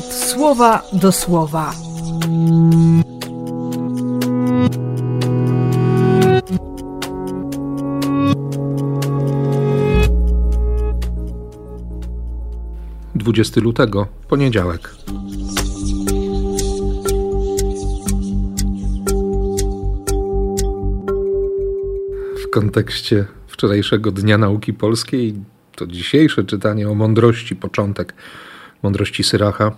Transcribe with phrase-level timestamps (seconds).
[0.00, 1.74] słowa do słowa.
[13.14, 14.94] Dwudziesty lutego, poniedziałek.
[22.44, 25.34] W kontekście wczorajszego Dnia Nauki Polskiej
[25.76, 28.14] to dzisiejsze czytanie o mądrości, początek
[28.82, 29.72] mądrości Syracha,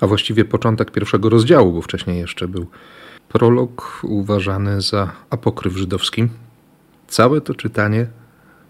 [0.00, 2.66] a właściwie początek pierwszego rozdziału, bo wcześniej jeszcze był
[3.28, 6.28] prolog uważany za apokryf żydowski.
[7.08, 8.06] Całe to czytanie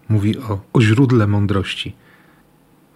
[0.09, 1.95] mówi o, o źródle mądrości,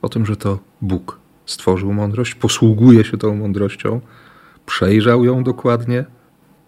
[0.02, 4.02] o tym, że to Bóg stworzył mądrość, posługuje się tą mądrością,
[4.66, 6.06] przejrzał ją dokładnie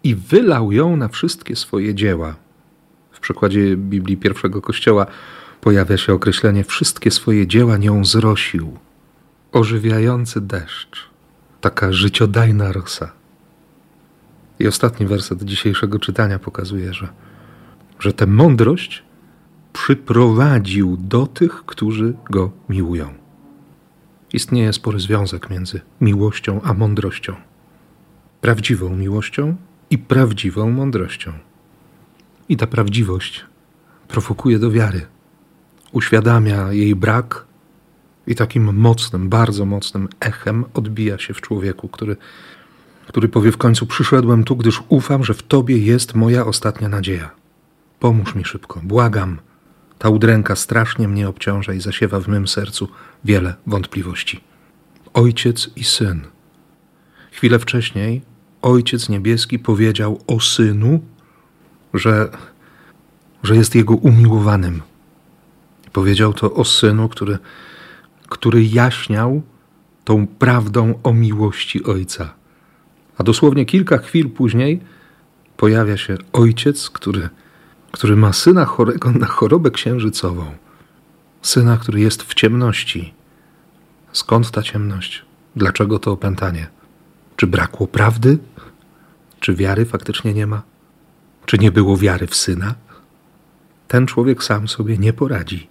[0.03, 2.35] i wylał ją na wszystkie swoje dzieła.
[3.11, 5.05] W przykładzie Biblii pierwszego Kościoła
[5.61, 8.77] pojawia się określenie wszystkie swoje dzieła nią zrosił.
[9.51, 11.09] Ożywiający deszcz,
[11.61, 13.11] taka życiodajna rosa.
[14.59, 17.07] I ostatni werset dzisiejszego czytania pokazuje, że,
[17.99, 19.03] że tę mądrość
[19.73, 23.13] przyprowadził do tych, którzy go miłują.
[24.33, 27.35] Istnieje spory związek między miłością a mądrością.
[28.41, 29.55] Prawdziwą miłością
[29.89, 31.33] i prawdziwą mądrością.
[32.49, 33.45] I ta prawdziwość
[34.07, 35.05] prowokuje do wiary
[35.91, 37.46] uświadamia jej brak
[38.27, 42.17] i takim mocnym, bardzo mocnym echem odbija się w człowieku, który,
[43.07, 47.31] który powie w końcu: Przyszedłem tu, gdyż ufam, że w Tobie jest moja ostatnia nadzieja.
[47.99, 49.37] Pomóż mi szybko, błagam.
[49.99, 52.87] Ta udręka strasznie mnie obciąża i zasiewa w mym sercu
[53.25, 54.43] wiele wątpliwości.
[55.13, 56.21] Ojciec i syn.
[57.31, 58.21] Chwilę wcześniej
[58.61, 60.99] Ojciec Niebieski powiedział o synu,
[61.93, 62.29] że,
[63.43, 64.81] że jest jego umiłowanym
[65.97, 67.37] Powiedział to o synu, który,
[68.29, 69.41] który jaśniał
[70.03, 72.33] tą prawdą o miłości ojca.
[73.17, 74.81] A dosłownie kilka chwil później
[75.57, 77.29] pojawia się ojciec, który,
[77.91, 80.45] który ma syna chorego na chorobę księżycową.
[81.41, 83.13] Syna, który jest w ciemności.
[84.11, 85.25] Skąd ta ciemność?
[85.55, 86.67] Dlaczego to opętanie?
[87.35, 88.37] Czy brakło prawdy?
[89.39, 90.61] Czy wiary faktycznie nie ma?
[91.45, 92.75] Czy nie było wiary w syna?
[93.87, 95.67] Ten człowiek sam sobie nie poradzi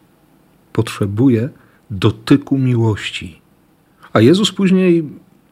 [0.77, 1.49] potrzebuje
[1.91, 3.41] dotyku miłości.
[4.13, 5.09] A Jezus później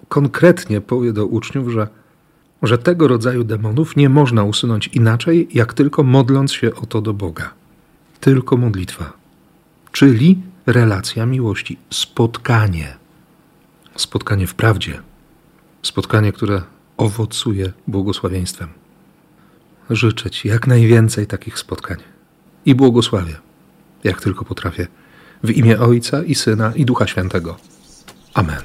[0.09, 1.89] konkretnie powie do uczniów, że,
[2.63, 7.15] że tego rodzaju demonów nie można usunąć inaczej, jak tylko modląc się o to do
[7.15, 7.51] Boga.
[8.21, 9.13] Tylko modlitwa,
[9.93, 12.97] czyli relacja miłości, spotkanie.
[13.97, 15.03] Spotkanie w prawdzie,
[15.83, 16.63] spotkanie, które
[16.97, 18.69] owocuje błogosławieństwem.
[19.91, 21.99] Życzę Ci jak najwięcej takich spotkań
[22.67, 23.35] i błogosławię,
[24.05, 24.87] jak tylko potrafię
[25.45, 27.57] w imię Ojca i Syna i Ducha Świętego.
[28.35, 28.63] Amen.